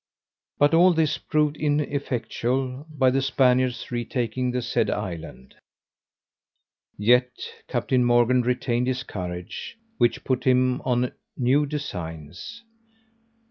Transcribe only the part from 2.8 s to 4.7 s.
by the Spaniards retaking the